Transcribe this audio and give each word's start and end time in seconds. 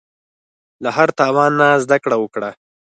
له 0.83 0.89
هر 0.97 1.09
تاوان 1.19 1.51
نه 1.59 1.67
زده 1.83 1.97
کړه 2.03 2.15
وکړه. 2.19 2.49